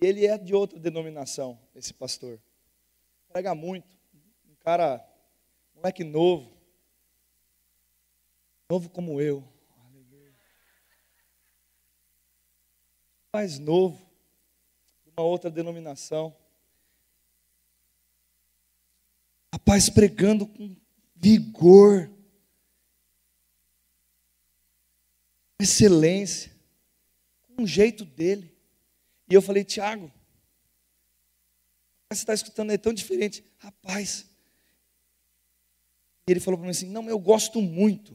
[0.00, 2.40] E ele é de outra denominação, esse pastor.
[3.32, 3.96] Prega muito.
[4.48, 5.04] Um cara,
[5.74, 6.56] moleque novo.
[8.70, 9.42] Novo como eu.
[13.32, 14.06] Mais novo.
[15.04, 16.36] De uma outra denominação.
[19.52, 20.76] Rapaz, pregando com
[21.20, 22.10] vigor,
[25.60, 26.52] excelência,
[27.48, 28.56] com um jeito dele.
[29.28, 30.10] E eu falei, Tiago,
[32.10, 33.44] você está escutando é tão diferente.
[33.58, 34.26] Rapaz.
[36.26, 38.12] E ele falou para mim assim: Não, eu gosto muito.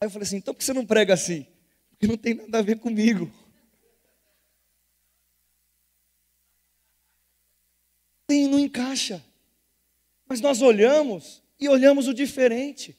[0.00, 1.46] Aí eu falei assim: Então por que você não prega assim?
[1.90, 3.32] Porque não tem nada a ver comigo.
[8.26, 9.24] Tem, não encaixa.
[10.32, 12.98] Mas nós olhamos e olhamos o diferente.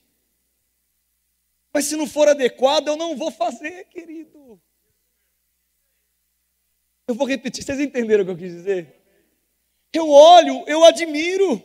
[1.73, 4.61] Mas se não for adequado, eu não vou fazer, querido.
[7.07, 9.01] Eu vou repetir, vocês entenderam o que eu quis dizer?
[9.91, 11.59] Eu olho, eu admiro,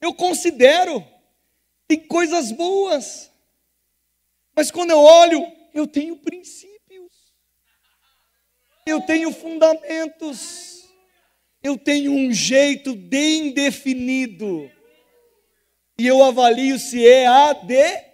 [0.00, 1.06] eu considero,
[1.86, 3.30] tem coisas boas,
[4.56, 7.34] mas quando eu olho, eu tenho princípios,
[8.86, 10.77] eu tenho fundamentos
[11.62, 14.70] eu tenho um jeito bem definido.
[15.98, 18.08] E eu avalio se é a de.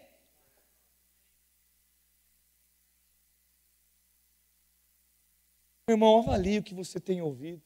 [5.87, 7.63] Meu irmão, avalie o que você tem ouvido.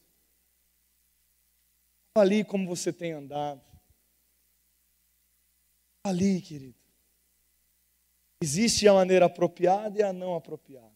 [2.16, 3.62] Avalie como você tem andado.
[6.02, 6.74] Avalie, querido.
[8.40, 10.92] Existe a maneira apropriada e a não apropriada.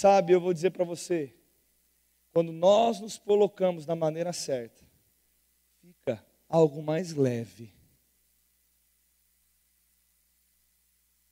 [0.00, 1.39] Sabe, eu vou dizer para você,
[2.32, 4.84] quando nós nos colocamos na maneira certa,
[5.80, 7.72] fica algo mais leve.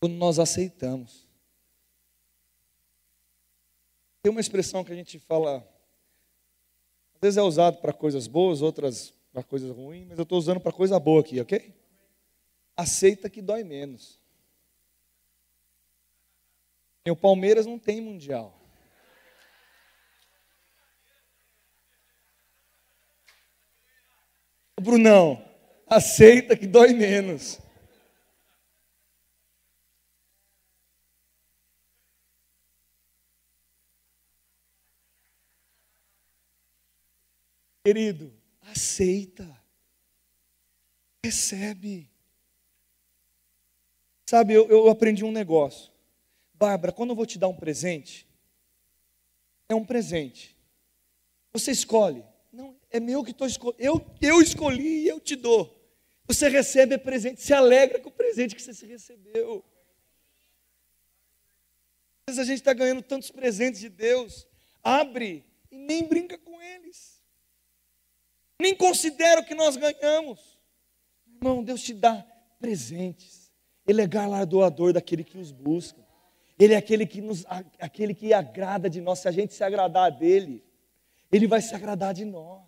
[0.01, 1.27] Quando nós aceitamos.
[4.23, 5.59] Tem uma expressão que a gente fala,
[7.15, 10.61] às vezes é usado para coisas boas, outras para coisas ruins, mas eu estou usando
[10.61, 11.75] para coisa boa aqui, ok?
[12.77, 14.21] Aceita que dói menos.
[17.05, 18.58] E o Palmeiras não tem mundial.
[24.81, 25.43] Brunão,
[25.87, 27.59] aceita que dói menos.
[37.85, 39.49] Querido, aceita,
[41.25, 42.11] recebe.
[44.27, 45.91] Sabe, eu, eu aprendi um negócio.
[46.53, 48.29] Bárbara, quando eu vou te dar um presente,
[49.69, 50.55] é um presente.
[51.53, 52.23] Você escolhe.
[52.90, 53.83] É meu que estou escolhendo.
[53.83, 55.74] Eu, eu escolhi e eu te dou.
[56.27, 59.64] Você recebe presente, se alegra com o presente que você se recebeu.
[62.27, 64.46] Às vezes a gente está ganhando tantos presentes de Deus,
[64.83, 67.22] abre e nem brinca com eles.
[68.61, 70.59] Nem considera o que nós ganhamos.
[71.27, 72.27] Irmão, Deus te dá
[72.59, 73.51] presentes.
[73.87, 76.07] Ele é galardoador daquele que os busca.
[76.59, 77.46] Ele é aquele que, nos,
[77.79, 79.20] aquele que agrada de nós.
[79.20, 80.62] Se a gente se agradar dele,
[81.33, 82.68] ele vai se agradar de nós.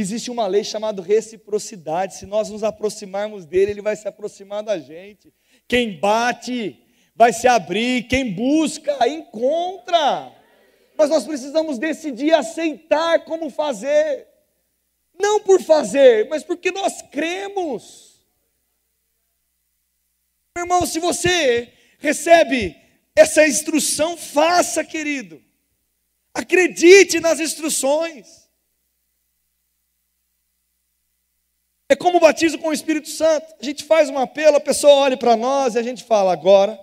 [0.00, 2.14] Existe uma lei chamada reciprocidade.
[2.14, 5.30] Se nós nos aproximarmos dele, ele vai se aproximar da gente.
[5.68, 6.82] Quem bate
[7.14, 10.34] vai se abrir, quem busca encontra.
[10.96, 14.26] Mas nós precisamos decidir aceitar como fazer.
[15.18, 18.24] Não por fazer, mas porque nós cremos.
[20.56, 22.74] Irmão, se você recebe
[23.14, 25.42] essa instrução, faça, querido.
[26.32, 28.39] Acredite nas instruções.
[31.90, 33.52] É como o batismo com o Espírito Santo.
[33.60, 36.78] A gente faz um apelo, a pessoa olha para nós e a gente fala: agora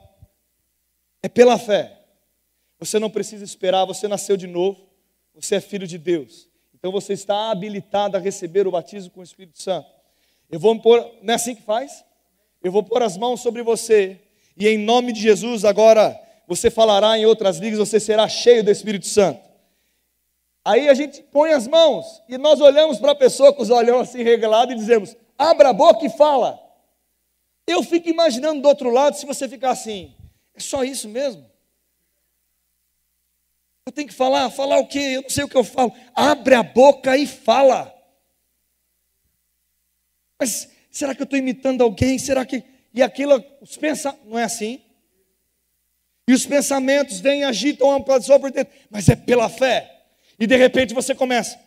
[1.23, 1.97] é pela fé.
[2.77, 4.85] Você não precisa esperar, você nasceu de novo,
[5.33, 6.49] você é filho de Deus.
[6.73, 9.87] Então você está habilitado a receber o batismo com o Espírito Santo.
[10.51, 12.03] Eu vou pôr, não é assim que faz?
[12.61, 14.19] Eu vou pôr as mãos sobre você
[14.57, 18.69] e em nome de Jesus agora você falará em outras línguas, você será cheio do
[18.69, 19.46] Espírito Santo.
[20.67, 24.01] Aí a gente põe as mãos e nós olhamos para a pessoa com os olhos
[24.01, 26.59] assim regalados e dizemos: abra a boca e fala.
[27.65, 30.13] Eu fico imaginando do outro lado se você ficar assim:
[30.53, 31.49] é só isso mesmo?
[33.85, 34.99] Eu tenho que falar, falar o quê?
[34.99, 35.93] Eu não sei o que eu falo.
[36.13, 37.95] Abre a boca e fala.
[40.37, 42.19] Mas será que eu estou imitando alguém?
[42.19, 42.61] Será que.
[42.93, 44.81] E aquilo, os pensa, não é assim?
[46.27, 49.96] E os pensamentos vêm e agitam a pessoa por dentro, mas é pela fé.
[50.39, 51.59] E de repente você começa.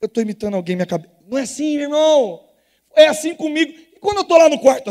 [0.00, 1.14] Eu estou imitando alguém minha cabeça.
[1.26, 2.44] Não é assim, irmão.
[2.94, 3.72] É assim comigo.
[3.94, 4.90] E quando eu estou lá no quarto,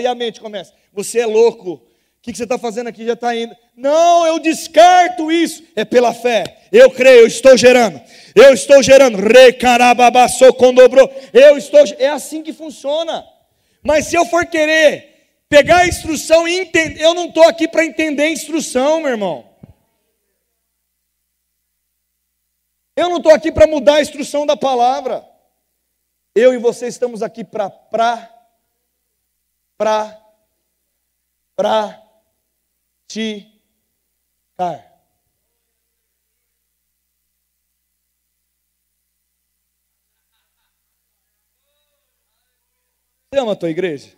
[0.00, 0.72] e a mente começa.
[0.92, 1.74] Você é louco.
[1.74, 1.82] O
[2.22, 3.06] que, você está fazendo aqui?
[3.06, 3.54] Já está indo.
[3.76, 5.62] Não, eu descarto isso.
[5.76, 6.58] É pela fé.
[6.72, 8.00] Eu creio, eu estou gerando.
[8.34, 9.18] Eu estou gerando.
[11.32, 11.84] Eu estou.
[11.98, 13.24] É assim que funciona.
[13.80, 15.15] Mas se eu for querer
[15.48, 19.48] pegar a instrução e entender, eu não estou aqui para entender a instrução, meu irmão.
[22.96, 25.22] Eu não estou aqui para mudar a instrução da palavra.
[26.34, 28.30] Eu e você estamos aqui para pra,
[29.76, 30.18] pra,
[31.54, 32.06] praticar.
[43.28, 44.15] Você ama a tua igreja?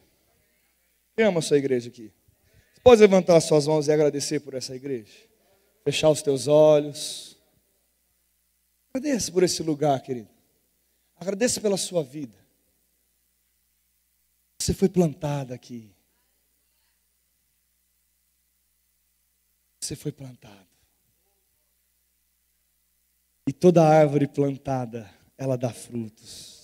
[1.19, 2.13] Ama a sua igreja aqui?
[2.75, 5.13] Você pode levantar as suas mãos e agradecer por essa igreja?
[5.85, 7.37] Fechar os teus olhos.
[8.93, 10.29] Agradeça por esse lugar, querido.
[11.17, 12.37] Agradeça pela sua vida.
[14.59, 15.91] Você foi plantada aqui.
[19.81, 20.69] Você foi plantado.
[23.47, 26.58] E toda árvore plantada, ela dá frutos.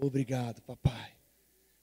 [0.00, 1.12] Obrigado, papai,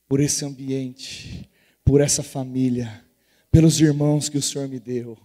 [0.09, 1.49] por esse ambiente,
[1.85, 3.05] por essa família,
[3.49, 5.17] pelos irmãos que o Senhor me deu,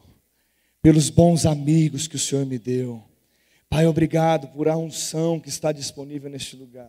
[0.80, 3.02] pelos bons amigos que o Senhor me deu.
[3.68, 6.88] Pai, obrigado por a unção que está disponível neste lugar.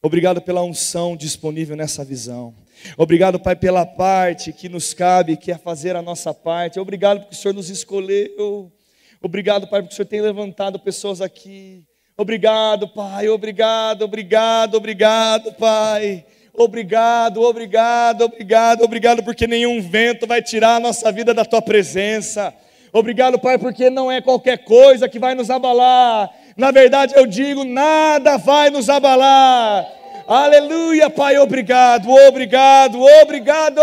[0.00, 2.54] Obrigado pela unção disponível nessa visão.
[2.96, 6.78] Obrigado, Pai, pela parte que nos cabe, que é fazer a nossa parte.
[6.78, 8.72] Obrigado porque o Senhor nos escolheu.
[9.20, 11.84] Obrigado, Pai, porque o Senhor tem levantado pessoas aqui
[12.22, 13.28] Obrigado, Pai.
[13.28, 16.24] Obrigado, obrigado, obrigado, Pai.
[16.54, 22.54] Obrigado, obrigado, obrigado, obrigado, porque nenhum vento vai tirar a nossa vida da tua presença.
[22.92, 26.30] Obrigado, Pai, porque não é qualquer coisa que vai nos abalar.
[26.56, 29.84] Na verdade, eu digo, nada vai nos abalar.
[30.28, 33.80] Aleluia, Pai, obrigado, obrigado, obrigado.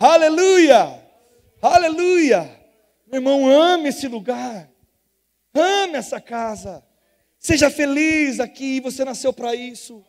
[0.00, 0.98] Aleluia,
[1.62, 2.50] aleluia.
[3.06, 4.68] Meu irmão, ame esse lugar,
[5.54, 6.87] ame essa casa.
[7.38, 10.04] Seja feliz aqui, você nasceu para isso.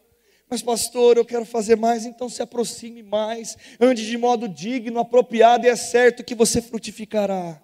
[0.50, 5.66] Mas, pastor, eu quero fazer mais, então se aproxime mais, ande de modo digno, apropriado,
[5.66, 7.62] e é certo que você frutificará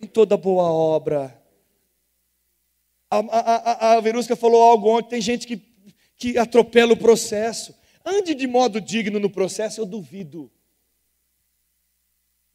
[0.00, 1.36] em toda boa obra.
[3.10, 5.60] A, a, a, a Verusca falou algo ontem: tem gente que,
[6.16, 7.74] que atropela o processo.
[8.04, 10.50] Ande de modo digno no processo, eu duvido.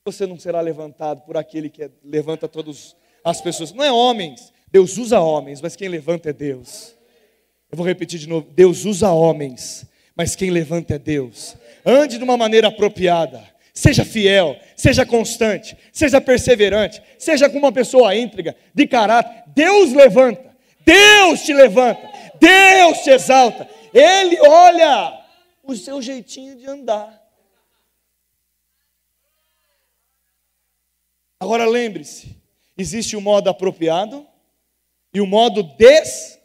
[0.06, 3.74] Você não será levantado por aquele que é, levanta todas as pessoas.
[3.74, 6.96] Não é homens, Deus usa homens, mas quem levanta é Deus.
[7.72, 11.56] Eu vou repetir de novo: Deus usa homens, mas quem levanta é Deus.
[11.86, 13.56] Ande de uma maneira apropriada.
[13.74, 19.44] Seja fiel, seja constante, seja perseverante, seja com uma pessoa íntegra, de caráter.
[19.48, 22.02] Deus levanta, Deus te levanta,
[22.40, 23.70] Deus te exalta.
[23.94, 25.24] Ele olha
[25.64, 27.22] o seu jeitinho de andar.
[31.40, 32.36] Agora lembre-se:
[32.76, 34.26] existe o modo apropriado
[35.14, 36.40] e o modo des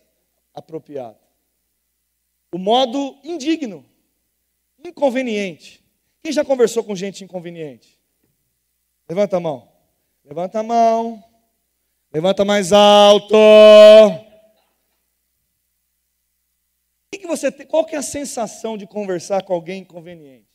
[0.55, 1.19] apropriado.
[2.53, 3.85] O modo indigno,
[4.85, 5.83] inconveniente.
[6.23, 7.99] Quem já conversou com gente inconveniente?
[9.09, 9.69] Levanta a mão.
[10.25, 11.25] Levanta a mão.
[12.13, 13.35] Levanta mais alto.
[17.15, 20.47] O que você tem, qual que é a sensação de conversar com alguém inconveniente?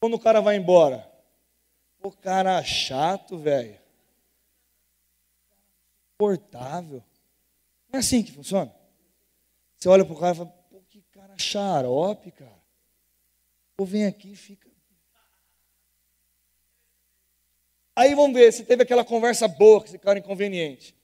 [0.00, 1.10] Quando o cara vai embora.
[2.02, 3.85] O cara chato, velho.
[6.18, 7.02] Portável.
[7.88, 8.74] Não é assim que funciona.
[9.76, 12.56] Você olha para o cara e fala, pô, que cara xarope, cara.
[13.78, 14.66] Ou vem aqui e fica.
[17.94, 20.94] Aí vamos ver se teve aquela conversa boa com esse cara inconveniente.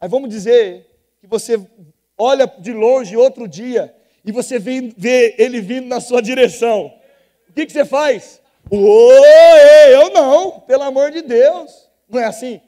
[0.00, 1.64] Aí vamos dizer que você
[2.18, 3.94] olha de longe outro dia
[4.24, 6.92] e você vê, vê ele vindo na sua direção.
[7.48, 8.40] O que, que você faz?
[8.68, 11.88] Oi, eu não, pelo amor de Deus.
[12.08, 12.60] Não é assim?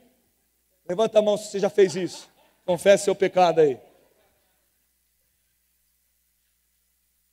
[0.92, 2.30] Levanta a mão se você já fez isso.
[2.66, 3.80] Confesse seu pecado aí.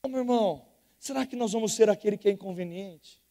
[0.01, 0.65] Oh, meu irmão,
[0.97, 3.21] será que nós vamos ser aquele que é inconveniente?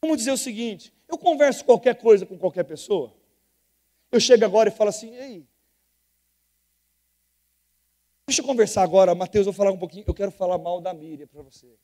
[0.00, 3.12] Vamos dizer o seguinte: eu converso qualquer coisa com qualquer pessoa.
[4.12, 5.44] Eu chego agora e falo assim: ei,
[8.24, 10.04] deixa eu conversar agora, Mateus, eu vou falar um pouquinho.
[10.06, 11.76] Eu quero falar mal da Miriam para você.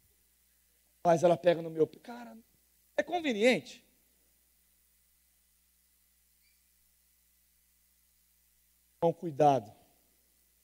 [1.04, 1.84] Mas ela pega no meu.
[2.00, 2.38] Cara,
[2.96, 3.84] é conveniente.
[9.06, 9.70] Com cuidado,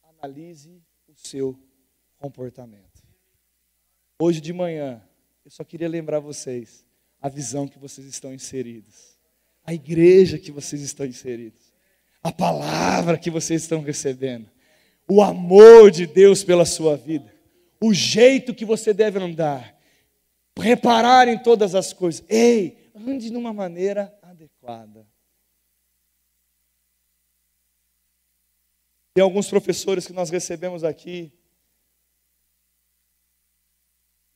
[0.02, 1.56] analise o seu
[2.18, 3.00] comportamento.
[4.18, 5.00] Hoje de manhã,
[5.44, 6.84] eu só queria lembrar vocês
[7.20, 9.16] a visão que vocês estão inseridos,
[9.64, 11.72] a igreja que vocês estão inseridos,
[12.20, 14.50] a palavra que vocês estão recebendo,
[15.08, 17.32] o amor de Deus pela sua vida,
[17.80, 19.78] o jeito que você deve andar,
[20.58, 22.24] reparar em todas as coisas.
[22.28, 25.06] Ei, ande de uma maneira adequada.
[29.14, 31.32] Tem alguns professores que nós recebemos aqui.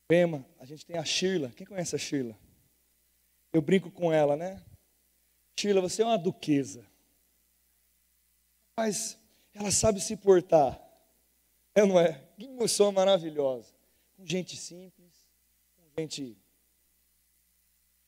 [0.07, 1.51] Pema, a gente tem a Shirla.
[1.51, 2.37] Quem conhece a Shirla?
[3.53, 4.63] Eu brinco com ela, né?
[5.59, 6.87] Shirla, você é uma duquesa.
[8.77, 9.19] Mas
[9.55, 10.79] ela sabe se portar.
[11.75, 12.23] É, não é?
[12.39, 13.75] Que emoção maravilhosa.
[14.17, 15.27] Com gente simples,
[15.77, 16.37] com gente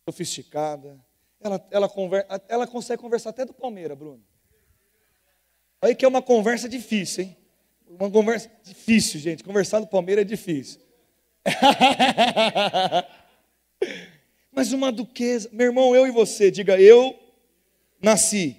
[0.06, 1.02] sofisticada.
[1.40, 1.90] Ela, ela,
[2.48, 4.22] ela consegue conversar até do Palmeiras, Bruno.
[5.80, 7.36] Aí que é uma conversa difícil, hein?
[7.88, 9.44] Uma conversa difícil, gente.
[9.44, 10.80] Conversar no Palmeiras é difícil.
[14.52, 15.48] Mas uma duquesa.
[15.52, 17.18] Meu irmão, eu e você, diga eu
[18.00, 18.56] nasci.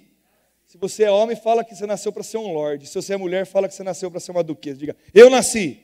[0.66, 2.86] Se você é homem, fala que você nasceu para ser um lorde.
[2.86, 4.78] Se você é mulher, fala que você nasceu para ser uma duquesa.
[4.78, 5.80] Diga, eu nasci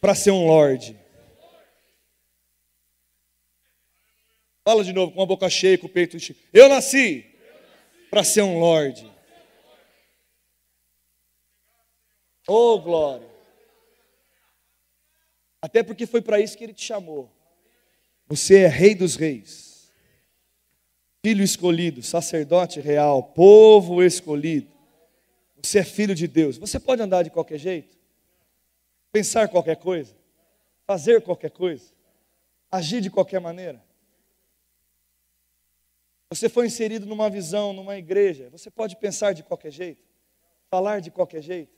[0.00, 0.96] para ser um lorde.
[4.64, 6.38] Fala de novo, com a boca cheia, com o peito cheio.
[6.52, 7.24] Eu nasci
[8.10, 9.06] para ser um lorde.
[12.46, 13.28] Oh, glória.
[15.60, 17.30] Até porque foi para isso que ele te chamou.
[18.28, 19.92] Você é rei dos reis,
[21.22, 24.68] filho escolhido, sacerdote real, povo escolhido.
[25.62, 26.58] Você é filho de Deus.
[26.58, 27.96] Você pode andar de qualquer jeito,
[29.10, 30.14] pensar qualquer coisa,
[30.86, 31.92] fazer qualquer coisa,
[32.70, 33.84] agir de qualquer maneira.
[36.30, 38.50] Você foi inserido numa visão, numa igreja.
[38.50, 40.04] Você pode pensar de qualquer jeito,
[40.68, 41.75] falar de qualquer jeito,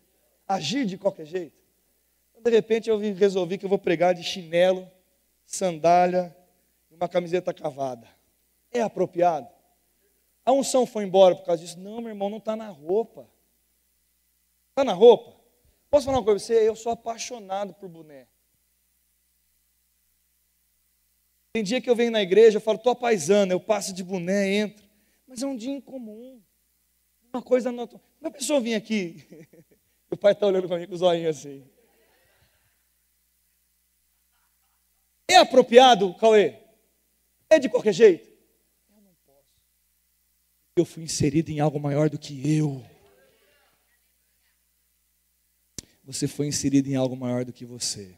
[0.48, 1.56] agir de qualquer jeito.
[2.30, 4.90] Então, de repente eu resolvi que eu vou pregar de chinelo,
[5.44, 6.34] sandália
[6.90, 8.08] e uma camiseta cavada.
[8.72, 9.48] É apropriado?
[10.44, 11.78] A unção foi embora por causa disso?
[11.78, 13.28] Não, meu irmão, não está na roupa.
[14.70, 15.38] Está na roupa?
[15.90, 16.68] Posso falar uma coisa para você?
[16.68, 18.26] Eu sou apaixonado por boné.
[21.52, 24.54] Tem dia que eu venho na igreja, eu falo, estou apaisando, eu passo de boné,
[24.54, 24.86] entro.
[25.26, 26.40] Mas é um dia incomum.
[27.32, 27.88] Uma coisa não.
[28.20, 29.26] Uma pessoa vinha aqui,
[30.10, 31.64] o pai está olhando para mim com os olhinhos assim.
[35.26, 36.58] É apropriado, Cauê?
[37.50, 38.28] É de qualquer jeito?
[38.90, 39.44] Eu não posso.
[40.76, 42.82] Eu fui inserido em algo maior do que eu.
[46.04, 48.16] Você foi inserido em algo maior do que você.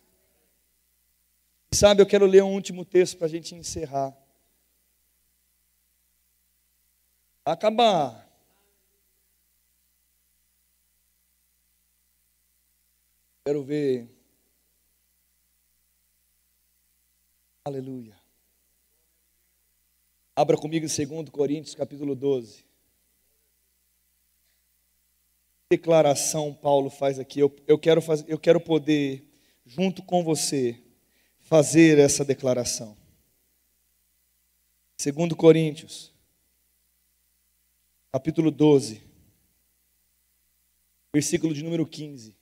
[1.73, 4.17] Sabe, eu quero ler um último texto para a gente encerrar.
[7.45, 8.30] Acabar.
[13.45, 14.07] Quero ver.
[17.65, 18.15] Aleluia.
[20.37, 22.65] Abra comigo em 2 Coríntios, capítulo 12.
[25.71, 27.41] Declaração Paulo faz aqui.
[27.41, 29.25] Eu, eu, quero, fazer, eu quero poder,
[29.65, 30.83] junto com você,
[31.39, 32.97] fazer essa declaração.
[34.99, 36.13] Segundo Coríntios,
[38.13, 39.03] capítulo 12,
[41.13, 42.40] versículo de número 15.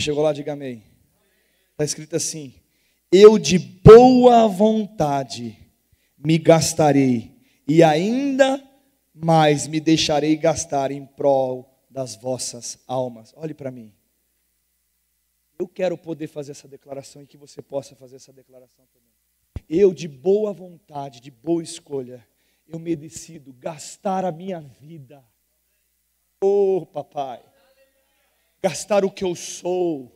[0.00, 0.82] Chegou lá, diga amém.
[1.72, 2.54] Está escrito assim:
[3.12, 5.58] Eu de boa vontade
[6.16, 7.36] me gastarei,
[7.68, 8.66] e ainda
[9.12, 13.34] mais me deixarei gastar em prol das vossas almas.
[13.36, 13.92] Olhe para mim.
[15.58, 19.10] Eu quero poder fazer essa declaração e que você possa fazer essa declaração também.
[19.68, 22.26] Eu, de boa vontade, de boa escolha,
[22.66, 25.22] eu me decido gastar a minha vida.
[26.42, 27.49] Oh, papai.
[28.62, 30.12] Gastar o que eu sou,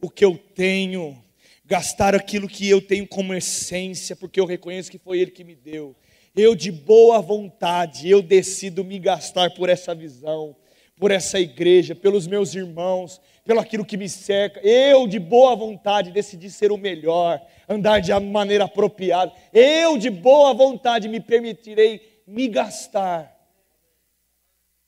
[0.00, 1.22] o que eu tenho,
[1.64, 5.54] gastar aquilo que eu tenho como essência, porque eu reconheço que foi Ele que me
[5.54, 5.96] deu.
[6.36, 10.54] Eu, de boa vontade, eu decido me gastar por essa visão
[10.98, 14.60] por essa igreja, pelos meus irmãos, pelo aquilo que me cerca.
[14.60, 19.32] Eu, de boa vontade, decidi ser o melhor, andar de maneira apropriada.
[19.52, 23.34] Eu, de boa vontade, me permitirei me gastar.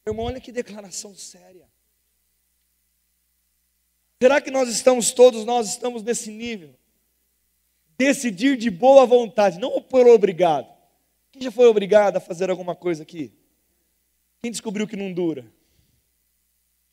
[0.07, 1.70] Irmão, olha que declaração séria.
[4.23, 6.75] Será que nós estamos todos, nós estamos nesse nível?
[7.97, 10.69] Decidir de boa vontade, não por obrigado.
[11.33, 13.33] Quem já foi obrigado a fazer alguma coisa aqui?
[14.43, 15.51] Quem descobriu que não dura?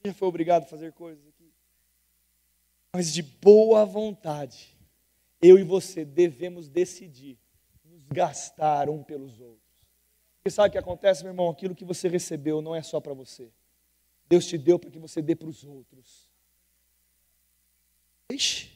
[0.05, 1.51] já foi obrigado a fazer coisas aqui.
[2.93, 4.73] Mas de boa vontade,
[5.41, 7.37] eu e você devemos decidir
[7.83, 9.85] nos gastar um pelos outros.
[10.37, 11.49] Porque sabe o que acontece, meu irmão?
[11.49, 13.51] Aquilo que você recebeu não é só para você.
[14.29, 16.26] Deus te deu para que você dê para os outros.
[18.31, 18.71] Ixi.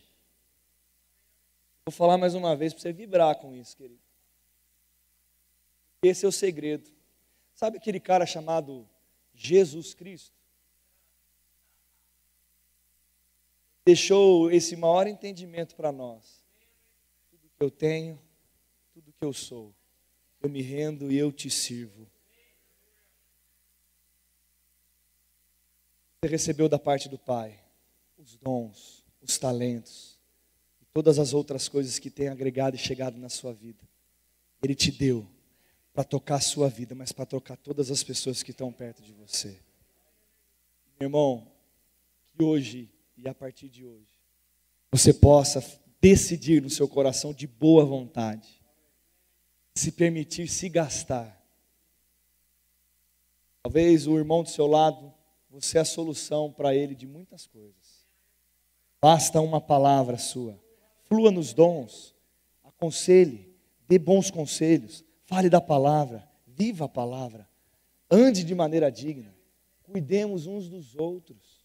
[1.85, 3.99] Vou falar mais uma vez para você vibrar com isso, querido.
[6.03, 6.89] Esse é o segredo.
[7.53, 8.87] Sabe aquele cara chamado
[9.33, 10.41] Jesus Cristo?
[13.85, 16.43] deixou esse maior entendimento para nós.
[17.29, 18.21] Tudo que eu tenho,
[18.93, 19.73] tudo que eu sou,
[20.41, 22.07] eu me rendo e eu te sirvo.
[26.21, 27.59] Você recebeu da parte do Pai
[28.17, 30.19] os dons, os talentos
[30.81, 33.81] e todas as outras coisas que tem agregado e chegado na sua vida.
[34.61, 35.27] Ele te deu
[35.93, 39.11] para tocar a sua vida, mas para tocar todas as pessoas que estão perto de
[39.13, 39.59] você.
[40.99, 41.51] Meu irmão,
[42.33, 44.07] que hoje e a partir de hoje
[44.91, 45.63] você possa
[46.01, 48.61] decidir no seu coração de boa vontade,
[49.75, 51.39] se permitir se gastar.
[53.63, 55.13] Talvez o irmão do seu lado,
[55.49, 57.80] você é a solução para ele de muitas coisas.
[59.01, 60.59] Basta uma palavra sua.
[61.05, 62.15] Flua nos dons,
[62.63, 63.51] aconselhe,
[63.87, 67.49] dê bons conselhos, fale da palavra, viva a palavra,
[68.09, 69.35] ande de maneira digna,
[69.81, 71.60] cuidemos uns dos outros.